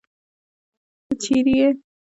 تۀ 1.05 1.13
چېرې 1.23 1.53
ئې؟ 1.61 1.69